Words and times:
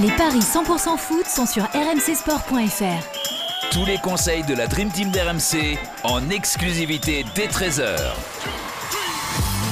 Les 0.00 0.12
paris 0.12 0.38
100% 0.38 0.96
foot 0.96 1.26
sont 1.26 1.44
sur 1.44 1.64
rmcsport.fr. 1.64 3.72
Tous 3.72 3.84
les 3.84 3.98
conseils 3.98 4.44
de 4.44 4.54
la 4.54 4.68
Dream 4.68 4.92
Team 4.92 5.10
d'RMC 5.10 5.76
en 6.04 6.30
exclusivité 6.30 7.24
dès 7.34 7.48
13h. 7.48 7.96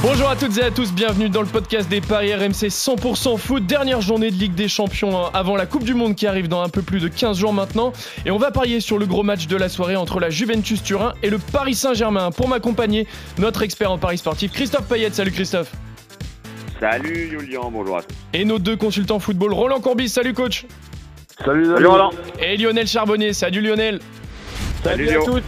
Bonjour 0.02 0.28
à 0.28 0.34
toutes 0.34 0.58
et 0.58 0.64
à 0.64 0.72
tous, 0.72 0.92
bienvenue 0.92 1.28
dans 1.28 1.42
le 1.42 1.46
podcast 1.46 1.88
des 1.88 2.00
Paris 2.00 2.34
RMC 2.34 2.70
100% 2.70 3.38
foot. 3.38 3.66
Dernière 3.66 4.00
journée 4.00 4.32
de 4.32 4.36
Ligue 4.36 4.56
des 4.56 4.66
Champions 4.66 5.16
hein, 5.16 5.30
avant 5.32 5.54
la 5.54 5.64
Coupe 5.64 5.84
du 5.84 5.94
Monde 5.94 6.16
qui 6.16 6.26
arrive 6.26 6.48
dans 6.48 6.62
un 6.62 6.70
peu 6.70 6.82
plus 6.82 6.98
de 6.98 7.06
15 7.06 7.38
jours 7.38 7.52
maintenant. 7.52 7.92
Et 8.24 8.32
on 8.32 8.38
va 8.38 8.50
parier 8.50 8.80
sur 8.80 8.98
le 8.98 9.06
gros 9.06 9.22
match 9.22 9.46
de 9.46 9.56
la 9.56 9.68
soirée 9.68 9.94
entre 9.94 10.18
la 10.18 10.30
Juventus 10.30 10.82
Turin 10.82 11.14
et 11.22 11.30
le 11.30 11.38
Paris 11.38 11.76
Saint-Germain. 11.76 12.32
Pour 12.32 12.48
m'accompagner, 12.48 13.06
notre 13.38 13.62
expert 13.62 13.92
en 13.92 13.98
Paris 13.98 14.18
sportif, 14.18 14.50
Christophe 14.50 14.88
Payet. 14.88 15.12
Salut 15.12 15.30
Christophe. 15.30 15.70
Salut 16.80 17.30
Julien, 17.30 17.60
bonjour 17.70 17.98
à 17.98 18.02
tous. 18.02 18.14
Et 18.34 18.44
nos 18.44 18.58
deux 18.58 18.76
consultants 18.76 19.18
football, 19.18 19.54
Roland 19.54 19.80
Courbis. 19.80 20.10
Salut 20.10 20.34
coach. 20.34 20.66
Salut, 21.42 21.64
Salut 21.64 21.86
Roland. 21.86 22.10
Et 22.38 22.56
Lionel 22.56 22.86
Charbonnier. 22.86 23.32
Salut 23.32 23.62
Lionel. 23.62 24.00
Salut, 24.82 25.08
à 25.08 25.12
Lio. 25.12 25.40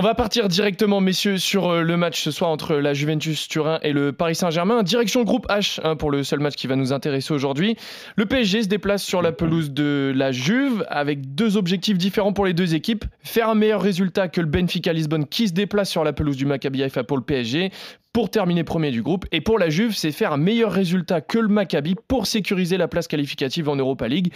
On 0.00 0.04
va 0.04 0.14
partir 0.14 0.46
directement, 0.46 1.00
messieurs, 1.00 1.38
sur 1.38 1.70
euh, 1.70 1.82
le 1.82 1.96
match 1.96 2.22
ce 2.22 2.30
soir 2.30 2.50
entre 2.50 2.76
la 2.76 2.94
Juventus 2.94 3.48
Turin 3.48 3.80
et 3.82 3.92
le 3.92 4.12
Paris 4.12 4.36
Saint-Germain. 4.36 4.84
Direction 4.84 5.24
groupe 5.24 5.48
H 5.48 5.80
hein, 5.82 5.96
pour 5.96 6.12
le 6.12 6.22
seul 6.22 6.38
match 6.38 6.54
qui 6.54 6.68
va 6.68 6.76
nous 6.76 6.92
intéresser 6.92 7.34
aujourd'hui. 7.34 7.76
Le 8.14 8.24
PSG 8.24 8.62
se 8.62 8.68
déplace 8.68 9.02
sur 9.02 9.22
la 9.22 9.32
pelouse 9.32 9.72
de 9.72 10.12
la 10.14 10.30
Juve 10.30 10.86
avec 10.88 11.34
deux 11.34 11.56
objectifs 11.56 11.98
différents 11.98 12.32
pour 12.32 12.46
les 12.46 12.54
deux 12.54 12.76
équipes. 12.76 13.06
Faire 13.24 13.48
un 13.48 13.56
meilleur 13.56 13.82
résultat 13.82 14.28
que 14.28 14.40
le 14.40 14.46
Benfica 14.46 14.92
Lisbonne 14.92 15.26
qui 15.26 15.48
se 15.48 15.52
déplace 15.52 15.90
sur 15.90 16.04
la 16.04 16.12
pelouse 16.12 16.36
du 16.36 16.46
Maccabi 16.46 16.80
Haifa 16.82 17.02
pour 17.02 17.16
le 17.16 17.24
PSG 17.24 17.72
pour 18.18 18.30
terminer 18.30 18.64
premier 18.64 18.90
du 18.90 19.00
groupe. 19.00 19.26
Et 19.30 19.40
pour 19.40 19.60
la 19.60 19.70
Juve, 19.70 19.94
c'est 19.94 20.10
faire 20.10 20.32
un 20.32 20.38
meilleur 20.38 20.72
résultat 20.72 21.20
que 21.20 21.38
le 21.38 21.46
Maccabi 21.46 21.94
pour 22.08 22.26
sécuriser 22.26 22.76
la 22.76 22.88
place 22.88 23.06
qualificative 23.06 23.68
en 23.68 23.76
Europa 23.76 24.08
League. 24.08 24.32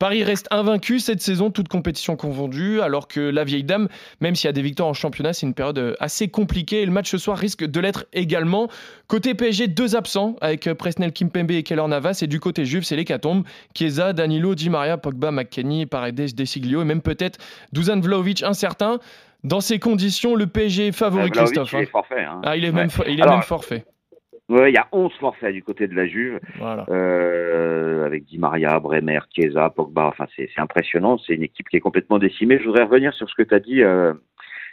Paris 0.00 0.24
reste 0.24 0.48
invaincu 0.50 0.98
cette 0.98 1.22
saison, 1.22 1.50
toute 1.52 1.68
compétition 1.68 2.16
confondue, 2.16 2.80
alors 2.80 3.06
que 3.06 3.20
la 3.20 3.44
vieille 3.44 3.62
dame, 3.62 3.86
même 4.20 4.34
s'il 4.34 4.48
y 4.48 4.48
a 4.48 4.52
des 4.52 4.62
victoires 4.62 4.88
en 4.88 4.94
championnat, 4.94 5.32
c'est 5.32 5.46
une 5.46 5.54
période 5.54 5.94
assez 6.00 6.26
compliquée 6.26 6.82
et 6.82 6.86
le 6.86 6.90
match 6.90 7.08
ce 7.08 7.18
soir 7.18 7.38
risque 7.38 7.64
de 7.64 7.78
l'être 7.78 8.06
également. 8.12 8.68
Côté 9.06 9.34
PSG, 9.34 9.68
deux 9.68 9.94
absents 9.94 10.34
avec 10.40 10.72
Presnel 10.72 11.12
Kimpembe 11.12 11.52
et 11.52 11.62
Keller 11.62 11.86
Navas 11.86 12.18
et 12.22 12.26
du 12.26 12.40
côté 12.40 12.64
Juve, 12.64 12.82
c'est 12.82 12.96
l'hécatombe. 12.96 13.44
Chiesa, 13.76 14.12
Danilo, 14.12 14.56
Di 14.56 14.70
Maria, 14.70 14.96
Pogba, 14.96 15.30
McKennie, 15.30 15.86
Paredes, 15.86 16.34
Desiglio 16.34 16.82
et 16.82 16.84
même 16.84 17.00
peut-être 17.00 17.38
Dusan 17.72 18.00
Vlaovic 18.00 18.42
incertain. 18.42 18.98
Dans 19.44 19.60
ces 19.60 19.78
conditions, 19.78 20.34
le 20.34 20.46
PSG 20.46 20.88
est 20.88 20.92
favori, 20.92 21.24
Euh, 21.24 21.28
Vlahovic, 21.32 21.54
Christophe. 21.56 21.72
il 21.72 21.76
hein. 21.76 21.80
est 21.82 21.86
forfait. 21.86 22.24
hein. 22.24 22.40
Ah, 22.44 22.56
il 22.56 22.64
est, 22.64 22.68
Ouais. 22.68 22.74
même, 22.74 22.88
il 23.06 23.18
est 23.18 23.22
Alors, 23.22 23.34
même 23.36 23.42
forfait. 23.42 23.84
Ouais, 24.48 24.70
il 24.70 24.74
y 24.74 24.78
a 24.78 24.88
11 24.92 25.12
forfaits 25.20 25.52
du 25.52 25.62
côté 25.62 25.86
de 25.86 25.94
la 25.94 26.06
Juve, 26.08 26.40
Voilà. 26.58 26.84
euh, 26.88 28.04
avec 28.04 28.24
Di 28.24 28.36
Maria, 28.38 28.80
Bremer, 28.80 29.20
Chiesa, 29.32 29.70
Pogba. 29.70 30.06
Enfin, 30.06 30.26
c'est 30.34 30.48
c'est 30.54 30.60
impressionnant. 30.60 31.18
C'est 31.18 31.34
une 31.34 31.44
équipe 31.44 31.68
qui 31.68 31.76
est 31.76 31.80
complètement 31.80 32.18
décimée. 32.18 32.58
Je 32.58 32.64
voudrais 32.64 32.82
revenir 32.84 33.14
sur 33.14 33.28
ce 33.30 33.34
que 33.36 33.42
tu 33.44 33.54
as 33.54 33.60
dit, 33.60 33.82
euh, 33.82 34.12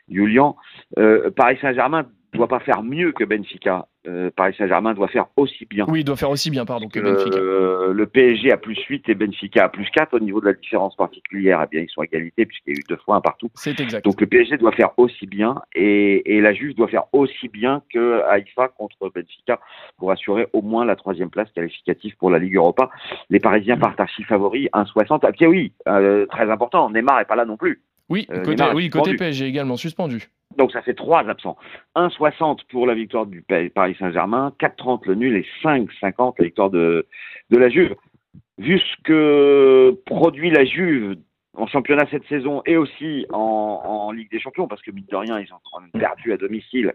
Julian. 0.10 0.56
Euh, 0.98 1.30
Paris 1.32 1.58
Saint-Germain 1.62 2.08
ne 2.34 2.38
doit 2.40 2.48
pas 2.48 2.60
faire 2.60 2.82
mieux 2.82 3.12
que 3.12 3.24
Benfica. 3.24 3.88
Euh, 4.08 4.32
Paris 4.36 4.56
Saint-Germain 4.58 4.94
doit 4.94 5.08
faire 5.10 5.26
aussi 5.36 5.66
bien. 5.66 5.86
Oui, 5.90 6.00
il 6.00 6.04
doit 6.04 6.16
faire 6.16 6.30
aussi 6.30 6.50
bien, 6.50 6.66
pardon, 6.66 6.88
que 6.88 7.00
Euh, 7.00 7.14
Benfica. 7.16 7.38
le 7.94 8.06
PSG 8.06 8.52
a 8.52 8.58
plus 8.58 8.78
8 8.90 9.10
et 9.10 9.16
Benfica 9.16 9.66
a 9.66 9.70
plus 9.70 9.90
4 9.92 10.14
au 10.14 10.20
niveau 10.20 10.40
de 10.40 10.46
la 10.46 10.54
différence 10.54 10.96
particulière. 10.96 11.62
Eh 11.66 11.68
bien, 11.70 11.82
ils 11.86 11.90
sont 11.90 12.02
à 12.02 12.06
égalité 12.06 12.46
puisqu'il 12.46 12.74
y 12.74 12.78
a 12.78 12.80
eu 12.80 12.84
deux 12.88 12.98
fois 12.98 13.18
un 13.18 13.22
partout. 13.22 13.50
C'est 13.56 13.80
exact. 13.80 14.06
Donc 14.06 14.22
le 14.22 14.28
PSG 14.28 14.58
doit 14.58 14.72
faire 14.72 14.92
aussi 14.98 15.26
bien 15.28 15.56
et, 15.76 16.36
et 16.38 16.42
la 16.42 16.54
Juve 16.54 16.74
doit 16.76 16.88
faire 16.88 17.04
aussi 17.14 17.50
bien 17.50 17.82
que 17.94 18.22
Haïfa 18.30 18.70
contre 18.70 19.12
Benfica 19.14 19.60
pour 19.98 20.12
assurer 20.12 20.48
au 20.54 20.62
moins 20.62 20.86
la 20.86 20.96
troisième 20.96 21.30
place 21.30 21.52
qualificative 21.52 22.16
pour 22.18 22.30
la 22.30 22.40
Ligue 22.40 22.56
Europa. 22.56 22.90
Les 23.30 23.40
Parisiens 23.40 23.78
partent 23.78 24.00
archi 24.00 24.24
favoris 24.24 24.68
1,60. 24.74 25.20
Ah, 25.24 25.32
tiens, 25.38 25.48
oui, 25.50 25.74
euh, 25.88 26.26
très 26.28 26.50
important. 26.50 26.90
Neymar 26.90 27.20
est 27.20 27.26
pas 27.26 27.36
là 27.36 27.46
non 27.46 27.58
plus. 27.58 27.82
Oui, 28.10 28.26
euh, 28.32 28.38
côté, 28.40 28.52
Neymar 28.56 28.76
oui, 28.76 28.90
côté. 28.90 29.16
PSG 29.16 29.46
également, 29.48 29.76
suspendu. 29.76 30.30
Donc 30.58 30.72
ça 30.72 30.82
fait 30.82 30.96
trois 30.96 31.28
absents. 31.30 31.58
1,60 31.96 32.66
pour 32.70 32.88
la 32.88 32.96
victoire 32.96 33.26
du 33.26 33.42
Pa- 33.42 33.70
Paris 33.74 33.96
Saint-Germain, 34.00 34.54
4,30 34.60 35.08
le 35.08 35.16
nul 35.16 35.36
et 35.38 35.46
5,50 35.64 36.36
la 36.40 36.46
victoire 36.46 36.70
de, 36.70 37.08
la 37.52 37.70
Juve. 37.70 37.96
Vu 38.58 38.80
ce 38.80 39.04
que 39.04 40.02
produit 40.06 40.50
la 40.50 40.66
Juve 40.66 41.18
en 41.54 41.68
championnat 41.68 42.06
cette 42.12 42.28
saison 42.28 42.62
et 42.66 42.78
aussi 42.78 43.26
en, 43.32 44.12
Ligue 44.12 44.32
des 44.32 44.40
Champions, 44.40 44.68
parce 44.68 44.82
que 44.82 44.90
mine 44.90 45.06
de 45.12 45.16
rien, 45.16 45.40
ils 45.40 45.54
ont 45.54 45.60
quand 45.72 46.00
perdu 46.00 46.34
à 46.34 46.38
domicile 46.38 46.94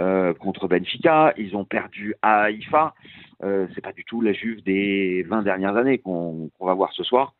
euh, 0.00 0.34
contre 0.34 0.66
Benfica, 0.66 1.32
ils 1.38 1.56
ont 1.56 1.64
perdu 1.64 2.14
à 2.20 2.42
Haïfa. 2.42 2.94
Euh, 3.44 3.68
c'est 3.74 3.80
pas 3.80 3.92
du 3.92 4.04
tout 4.04 4.20
la 4.20 4.32
Juve 4.32 4.62
des 4.64 5.22
20 5.28 5.42
dernières 5.42 5.76
années 5.76 5.98
qu'on 5.98 6.50
va 6.60 6.74
voir 6.74 6.92
ce 6.92 7.04
soir. 7.04 7.34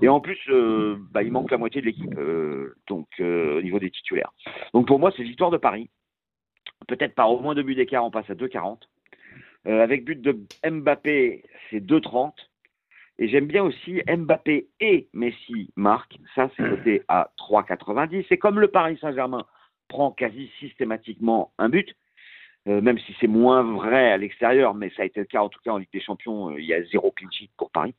Et 0.00 0.08
en 0.08 0.20
plus, 0.20 0.38
euh, 0.48 0.96
bah, 1.10 1.22
il 1.22 1.32
manque 1.32 1.50
la 1.50 1.58
moitié 1.58 1.80
de 1.80 1.86
l'équipe, 1.86 2.16
euh, 2.18 2.76
donc 2.86 3.08
euh, 3.18 3.58
au 3.58 3.62
niveau 3.62 3.80
des 3.80 3.90
titulaires. 3.90 4.32
Donc 4.72 4.86
pour 4.86 4.98
moi, 4.98 5.12
c'est 5.16 5.24
victoire 5.24 5.50
de 5.50 5.56
Paris. 5.56 5.90
Peut-être 6.86 7.14
par 7.14 7.32
au 7.32 7.40
moins 7.40 7.54
deux 7.54 7.62
buts 7.62 7.74
d'écart, 7.74 8.04
on 8.04 8.10
passe 8.10 8.30
à 8.30 8.34
2,40. 8.34 8.78
Euh, 9.66 9.82
avec 9.82 10.04
but 10.04 10.20
de 10.20 10.38
Mbappé, 10.64 11.42
c'est 11.68 11.80
2,30. 11.84 12.32
Et 13.18 13.28
j'aime 13.28 13.46
bien 13.46 13.62
aussi 13.62 14.00
Mbappé 14.08 14.68
et 14.80 15.08
Messi 15.12 15.70
marquent. 15.76 16.16
Ça, 16.34 16.48
c'est 16.56 16.62
coté 16.62 17.02
à 17.08 17.30
3,90. 17.38 18.24
Et 18.30 18.38
comme 18.38 18.60
le 18.60 18.68
Paris 18.68 18.96
Saint-Germain 19.00 19.44
prend 19.88 20.12
quasi 20.12 20.50
systématiquement 20.58 21.52
un 21.58 21.68
but, 21.68 21.94
euh, 22.68 22.80
même 22.80 22.98
si 22.98 23.14
c'est 23.20 23.26
moins 23.26 23.62
vrai 23.62 24.12
à 24.12 24.16
l'extérieur, 24.18 24.74
mais 24.74 24.90
ça 24.96 25.02
a 25.02 25.04
été 25.06 25.20
le 25.20 25.26
cas 25.26 25.40
en 25.40 25.48
tout 25.48 25.60
cas 25.64 25.72
en 25.72 25.78
Ligue 25.78 25.92
des 25.92 26.00
Champions, 26.00 26.50
euh, 26.50 26.60
il 26.60 26.66
y 26.66 26.74
a 26.74 26.82
zéro 26.84 27.10
clean 27.10 27.30
sheet 27.30 27.50
pour 27.56 27.70
Paris, 27.70 27.94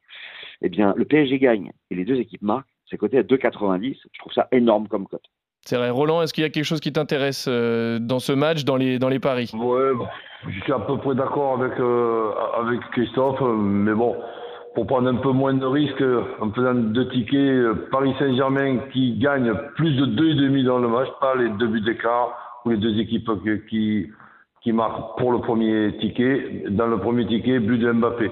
eh 0.62 0.70
bien 0.70 0.94
le 0.96 1.06
PSG 1.06 1.40
gagne 1.40 1.72
et 1.90 1.96
les 1.96 2.06
deux 2.06 2.20
équipes 2.20 2.44
marquent. 2.44 2.68
C'est 2.90 2.98
coté 2.98 3.18
à 3.18 3.24
2,90. 3.24 3.98
Je 4.14 4.20
trouve 4.20 4.34
ça 4.34 4.50
énorme 4.52 4.90
comme 4.90 5.08
cote. 5.08 5.24
C'est 5.66 5.78
vrai. 5.78 5.90
Roland, 5.90 6.22
est-ce 6.22 6.34
qu'il 6.34 6.44
y 6.44 6.46
a 6.46 6.50
quelque 6.50 6.66
chose 6.66 6.82
qui 6.82 6.92
t'intéresse 6.92 7.46
euh, 7.48 8.00
dans 8.00 8.20
ce 8.20 8.34
match, 8.34 8.66
dans 8.66 8.76
les, 8.76 9.00
dans 9.00 9.10
les 9.10 9.20
paris? 9.20 9.52
Ouais, 9.54 9.94
bon, 9.94 10.08
je 10.48 10.60
suis 10.60 10.74
à 10.74 10.80
peu 10.80 10.98
près 10.98 11.16
d'accord 11.16 11.62
avec, 11.62 11.80
euh, 11.80 12.32
avec 12.60 12.82
Christophe, 12.92 13.42
mais 13.42 13.94
bon, 13.94 14.16
pour 14.76 14.88
prendre 14.88 15.08
un 15.08 15.16
peu 15.16 15.32
moins 15.32 15.54
de 15.54 15.66
risques, 15.66 16.04
en 16.42 16.52
faisant 16.52 16.74
deux 16.74 17.08
tickets, 17.10 17.90
Paris 17.92 18.14
Saint-Germain 18.20 18.80
qui 18.92 19.18
gagne 19.20 19.54
plus 19.76 19.96
de 19.96 20.06
2,5 20.06 20.66
dans 20.66 20.80
le 20.80 20.88
match, 20.88 21.08
pas 21.22 21.36
les 21.36 21.50
deux 21.50 21.68
buts 21.68 21.82
d'écart, 21.82 22.62
ou 22.66 22.72
les 22.72 22.78
deux 22.78 23.00
équipes 23.00 23.30
qui, 23.70 24.10
qui, 24.62 24.72
marquent 24.74 25.18
pour 25.18 25.32
le 25.32 25.40
premier 25.40 25.98
ticket. 26.00 26.66
Dans 26.70 26.88
le 26.88 27.00
premier 27.00 27.26
ticket, 27.28 27.60
but 27.60 27.78
de 27.78 27.92
Mbappé. 27.92 28.32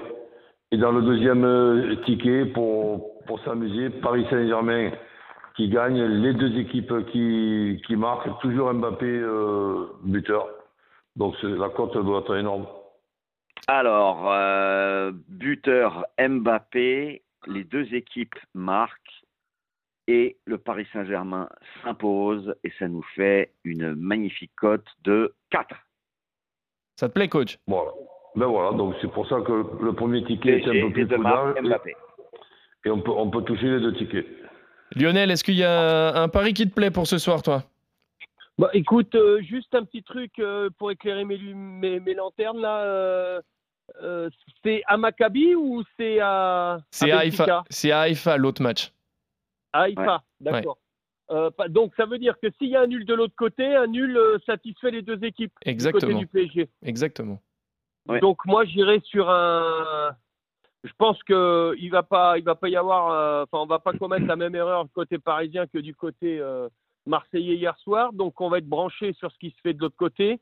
Et 0.72 0.76
dans 0.76 0.92
le 0.92 1.02
deuxième 1.02 1.44
euh, 1.44 1.96
ticket, 2.04 2.46
pour, 2.46 3.22
pour 3.26 3.40
s'amuser, 3.40 3.90
Paris 3.90 4.26
Saint-Germain 4.30 4.90
qui 5.56 5.68
gagne, 5.68 6.00
les 6.00 6.32
deux 6.32 6.58
équipes 6.58 7.06
qui, 7.12 7.82
qui 7.86 7.96
marquent, 7.96 8.40
toujours 8.40 8.72
Mbappé 8.72 9.06
euh, 9.06 9.86
buteur. 10.04 10.48
Donc 11.16 11.34
la 11.42 11.68
cote 11.70 11.96
doit 11.98 12.20
être 12.20 12.36
énorme. 12.36 12.66
Alors, 13.66 14.30
euh, 14.32 15.12
buteur 15.28 16.06
Mbappé, 16.18 17.22
les 17.46 17.64
deux 17.64 17.94
équipes 17.94 18.36
marquent 18.54 19.22
et 20.06 20.38
le 20.44 20.58
Paris 20.58 20.88
Saint-Germain 20.92 21.48
s'impose 21.82 22.54
et 22.64 22.72
ça 22.78 22.88
nous 22.88 23.04
fait 23.14 23.52
une 23.64 23.94
magnifique 23.94 24.52
cote 24.56 24.88
de 25.04 25.34
4. 25.50 25.76
Ça 27.00 27.08
te 27.08 27.14
plaît, 27.14 27.28
coach? 27.28 27.56
Voilà. 27.66 27.92
Ben 28.36 28.44
voilà, 28.46 28.76
donc 28.76 28.94
c'est 29.00 29.10
pour 29.10 29.26
ça 29.26 29.36
que 29.40 29.64
le 29.82 29.92
premier 29.94 30.22
ticket 30.22 30.58
est 30.58 30.68
un 30.68 30.86
peu 30.88 30.92
plus 30.92 31.06
prudent 31.06 31.54
et, 31.56 31.94
et 32.84 32.90
on, 32.90 33.00
peut, 33.00 33.10
on 33.10 33.30
peut 33.30 33.42
toucher 33.42 33.68
les 33.70 33.80
deux 33.80 33.94
tickets. 33.94 34.26
Lionel, 34.94 35.30
est-ce 35.30 35.42
qu'il 35.42 35.54
y 35.56 35.64
a 35.64 36.12
un 36.14 36.28
pari 36.28 36.52
qui 36.52 36.68
te 36.68 36.74
plaît 36.74 36.90
pour 36.90 37.06
ce 37.06 37.16
soir, 37.16 37.42
toi? 37.42 37.62
Bah, 38.58 38.68
écoute, 38.74 39.14
euh, 39.14 39.40
juste 39.40 39.74
un 39.74 39.84
petit 39.84 40.02
truc 40.02 40.32
euh, 40.40 40.68
pour 40.78 40.90
éclairer 40.90 41.24
mes, 41.24 41.38
mes, 41.38 42.00
mes 42.00 42.12
lanternes 42.14 42.60
là. 42.60 42.82
euh, 42.82 43.40
euh, 44.02 44.28
c'est 44.62 44.82
à 44.86 44.98
Maccabi 44.98 45.54
ou 45.54 45.82
c'est 45.96 46.20
à, 46.20 46.80
C'est 46.90 47.10
à 47.10 47.20
à 47.20 47.24
Benfica? 47.24 47.42
Haïfa, 47.42 47.64
c'est 47.70 47.92
à 47.92 48.00
Haïfa, 48.00 48.36
l'autre 48.36 48.62
match. 48.62 48.92
À 49.72 49.84
Haïfa, 49.84 50.22
d'accord. 50.38 50.76
Euh, 51.30 51.50
donc 51.68 51.92
ça 51.96 52.06
veut 52.06 52.18
dire 52.18 52.34
que 52.40 52.48
s'il 52.58 52.68
y 52.68 52.76
a 52.76 52.82
un 52.82 52.86
nul 52.86 53.04
de 53.04 53.14
l'autre 53.14 53.34
côté, 53.36 53.64
un 53.76 53.86
nul 53.86 54.16
euh, 54.16 54.38
satisfait 54.46 54.90
les 54.90 55.02
deux 55.02 55.22
équipes 55.24 55.52
du 55.64 55.70
côté 55.92 56.14
du 56.18 56.26
PSG. 56.26 56.68
Exactement. 56.82 57.40
Ouais. 58.08 58.20
Donc 58.20 58.44
moi 58.46 58.64
j'irai 58.64 59.00
sur 59.00 59.30
un. 59.30 60.10
Je 60.82 60.92
pense 60.96 61.22
que 61.24 61.74
il 61.78 61.90
va 61.90 62.02
pas, 62.02 62.38
il 62.38 62.44
va 62.44 62.54
pas 62.54 62.68
y 62.68 62.76
avoir. 62.76 63.10
euh, 63.12 63.44
Enfin, 63.44 63.62
on 63.62 63.66
va 63.66 63.78
pas 63.78 63.92
commettre 63.92 64.26
la 64.26 64.36
même 64.36 64.54
erreur 64.54 64.84
du 64.84 64.90
côté 64.90 65.18
parisien 65.18 65.66
que 65.66 65.78
du 65.78 65.94
côté 65.94 66.40
euh, 66.40 66.68
marseillais 67.06 67.54
hier 67.56 67.76
soir. 67.78 68.12
Donc 68.12 68.40
on 68.40 68.48
va 68.48 68.58
être 68.58 68.68
branché 68.68 69.12
sur 69.12 69.30
ce 69.30 69.38
qui 69.38 69.50
se 69.50 69.60
fait 69.62 69.74
de 69.74 69.80
l'autre 69.80 69.96
côté. 69.96 70.40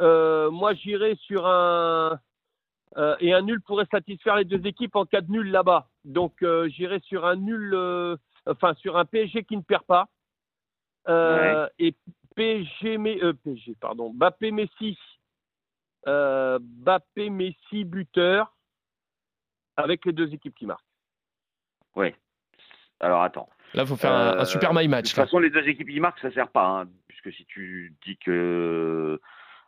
Euh, 0.00 0.50
moi 0.50 0.74
j'irai 0.74 1.16
sur 1.16 1.46
un 1.46 2.20
euh, 2.96 3.16
et 3.20 3.32
un 3.32 3.42
nul 3.42 3.60
pourrait 3.62 3.86
satisfaire 3.90 4.36
les 4.36 4.44
deux 4.44 4.64
équipes 4.66 4.96
en 4.96 5.06
cas 5.06 5.20
de 5.20 5.30
nul 5.30 5.50
là-bas. 5.50 5.88
Donc 6.04 6.42
euh, 6.42 6.68
j'irai 6.68 7.00
sur 7.00 7.24
un 7.24 7.36
nul, 7.36 7.72
euh, 7.74 8.16
enfin 8.46 8.74
sur 8.74 8.96
un 8.96 9.04
PSG 9.04 9.44
qui 9.44 9.56
ne 9.56 9.62
perd 9.62 9.84
pas. 9.84 10.06
Euh, 11.08 11.68
Et 11.78 11.94
PSG, 12.36 12.98
mais, 12.98 13.22
euh, 13.22 13.32
PSG, 13.32 13.74
pardon, 13.80 14.10
Bappé 14.10 14.50
Messi, 14.50 14.98
euh, 16.06 16.58
Bappé 16.60 17.30
Messi 17.30 17.84
buteur. 17.84 18.54
avec 19.76 20.04
les 20.04 20.12
deux 20.12 20.32
équipes 20.34 20.54
qui 20.54 20.66
marquent. 20.66 20.84
Ouais. 21.96 22.14
Alors 23.00 23.22
attends. 23.22 23.48
Là, 23.72 23.82
il 23.82 23.88
faut 23.88 23.96
faire 23.96 24.12
un, 24.12 24.38
un 24.38 24.44
super 24.44 24.74
my 24.74 24.84
De 24.84 24.90
match. 24.90 25.08
toute 25.08 25.16
là. 25.16 25.24
façon, 25.24 25.38
les 25.38 25.48
deux 25.50 25.66
équipes 25.66 25.88
qui 25.88 26.00
marquent, 26.00 26.18
ça 26.20 26.30
sert 26.32 26.48
pas, 26.48 26.66
hein, 26.82 26.88
puisque 27.08 27.32
si 27.32 27.44
tu 27.46 27.94
dis 28.04 28.16
que 28.18 29.18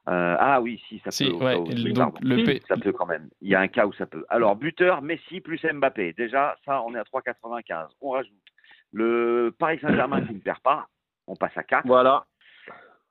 euh, 0.09 0.37
ah 0.39 0.61
oui, 0.61 0.83
si 0.89 0.99
ça 1.05 1.11
Si, 1.13 1.25
peut. 1.25 1.37
ouais, 1.37 1.55
le- 1.55 1.83
Oui, 1.85 1.93
donc, 1.95 2.13
pardon. 2.15 2.29
le 2.29 2.37
Si, 2.39 2.45
P- 2.45 2.63
ça 2.69 2.77
peut 2.77 2.93
quand 2.93 3.07
même. 3.07 3.31
Il 3.41 3.49
y 3.49 3.55
a 3.55 3.61
un 3.61 3.69
cas 3.69 3.87
où 3.87 3.93
ça 3.95 4.05
peut. 4.07 4.25
Alors 4.29 4.57
buteur 4.57 5.01
Messi 5.01 5.41
plus 5.41 5.61
Mbappé. 5.65 6.13
Déjà, 6.15 6.57
ça, 6.67 6.83
on 6.83 6.95
est 6.95 6.99
à 6.99 7.05
3,95. 7.05 7.89
On 8.03 8.11
rajoute 8.11 8.33
le 8.93 9.55
Paris 9.59 9.79
Saint-Germain 9.81 10.27
qui 10.27 10.35
ne 10.35 10.41
perd 10.41 10.59
pas. 10.61 10.89
On 11.33 11.37
passe 11.37 11.57
à 11.57 11.63
4. 11.63 11.87
Voilà. 11.87 12.27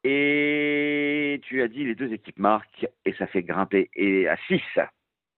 Et 0.03 1.39
tu 1.43 1.63
as 1.63 1.67
dit 1.67 1.83
les 1.85 1.95
deux 1.95 2.13
équipes 2.13 2.37
marquent 2.37 2.85
et 3.03 3.13
ça 3.13 3.25
fait 3.25 3.41
grimper 3.41 3.89
et 3.95 4.27
à 4.27 4.37
6. 4.47 4.61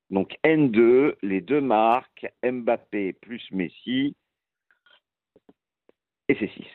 Donc 0.10 0.36
N2, 0.44 1.16
les 1.22 1.40
deux 1.40 1.62
marques, 1.62 2.26
Mbappé 2.44 3.14
plus 3.14 3.42
Messi. 3.52 4.18
Et 6.28 6.36
c'est 6.38 6.50
6. 6.50 6.66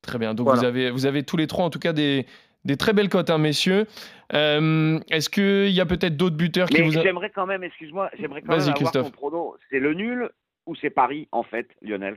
Très 0.00 0.18
bien. 0.18 0.32
Donc 0.34 0.46
Voilà. 0.46 0.60
vous, 0.60 0.66
avez, 0.66 0.90
vous 0.90 1.04
avez 1.04 1.22
tous 1.22 1.36
les 1.36 1.46
trois, 1.46 1.66
en 1.66 1.70
tout 1.70 1.78
cas, 1.78 1.92
des, 1.92 2.24
des 2.64 2.78
très 2.78 2.94
belles 2.94 3.10
cotes, 3.10 3.28
hein, 3.28 3.36
messieurs. 3.38 3.86
Euh, 4.32 4.98
Est-ce 5.10 5.28
qu'il 5.28 5.70
y 5.74 5.80
a 5.82 5.86
peut-être 5.86 6.16
d'autres 6.16 6.36
buteurs 6.36 6.68
qui 6.70 6.80
Mais 6.80 6.88
vous. 6.88 6.98
a- 6.98 7.02
j'aimerais 7.02 7.30
quand 7.30 7.46
même, 7.46 7.62
excuse-moi, 7.62 8.10
j'aimerais 8.18 8.40
quand 8.40 8.52
même 8.52 8.60
avoir 8.60 8.74
Christophe. 8.74 9.04
ton 9.06 9.10
prono. 9.10 9.56
C'est 9.70 9.80
le 9.80 9.92
nul 9.92 10.30
ou 10.64 10.74
c'est 10.76 10.90
Paris 10.90 11.28
en 11.30 11.42
fait, 11.42 11.68
Lionel? 11.82 12.16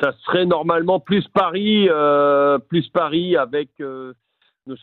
Ça 0.00 0.12
serait 0.24 0.46
normalement 0.46 1.00
plus 1.00 1.26
Paris, 1.28 1.88
euh, 1.90 2.58
plus 2.58 2.88
Paris 2.88 3.36
avec. 3.36 3.68
euh, 3.80 4.12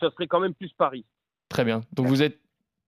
ça 0.00 0.10
serait 0.10 0.26
quand 0.26 0.40
même 0.40 0.54
plus 0.54 0.70
Paris. 0.76 1.04
Très 1.48 1.64
bien. 1.64 1.80
Donc 1.92 2.06
vous 2.06 2.22
êtes 2.22 2.38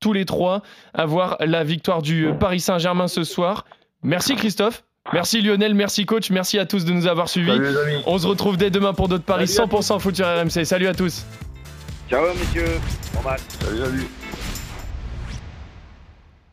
tous 0.01 0.13
les 0.13 0.25
trois 0.25 0.63
à 0.93 1.07
voir 1.07 1.37
la 1.41 1.65
victoire 1.65 2.03
du 2.03 2.31
Paris 2.39 2.61
Saint-Germain 2.61 3.09
ce 3.09 3.25
soir. 3.25 3.65
Merci 4.03 4.37
Christophe. 4.37 4.85
Merci 5.13 5.41
Lionel. 5.41 5.75
Merci 5.75 6.05
coach. 6.07 6.31
Merci 6.31 6.59
à 6.59 6.67
tous 6.67 6.85
de 6.85 6.93
nous 6.93 7.07
avoir 7.07 7.29
suivis. 7.29 7.51
Salut 7.53 7.65
les 7.65 7.77
amis. 7.77 8.03
On 8.07 8.19
se 8.19 8.27
retrouve 8.27 8.57
dès 8.57 8.71
demain 8.71 8.93
pour 8.93 9.09
d'autres 9.09 9.25
paris 9.25 9.49
Salut 9.49 9.71
à 9.73 9.77
100% 9.79 9.99
foot 9.99 10.17
sur 10.17 10.27
RMC. 10.27 10.65
Salut 10.65 10.87
à 10.87 10.95
tous. 10.95 11.25
Ciao 12.09 12.27
messieurs, 12.35 12.81
bon 13.15 13.23
match. 13.23 13.41
Salut, 13.61 13.79
salut. 13.79 14.30